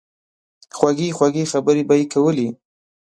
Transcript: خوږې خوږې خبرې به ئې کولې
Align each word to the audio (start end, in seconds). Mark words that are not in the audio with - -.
خوږې 0.77 1.09
خوږې 1.17 1.43
خبرې 1.51 1.83
به 1.87 1.95
ئې 1.99 2.05
کولې 2.13 2.47